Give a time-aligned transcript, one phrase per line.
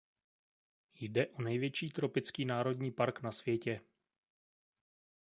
[0.95, 3.81] Jde o největší tropický národní park na světě.